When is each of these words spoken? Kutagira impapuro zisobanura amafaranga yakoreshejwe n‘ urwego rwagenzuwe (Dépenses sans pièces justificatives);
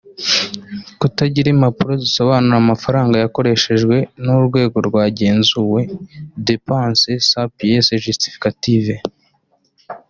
Kutagira 0.99 1.47
impapuro 1.53 1.91
zisobanura 2.03 2.57
amafaranga 2.63 3.15
yakoreshejwe 3.23 3.95
n‘ 4.23 4.25
urwego 4.37 4.77
rwagenzuwe 4.87 5.79
(Dépenses 6.47 7.23
sans 7.31 7.49
pièces 7.59 7.93
justificatives); 8.05 9.01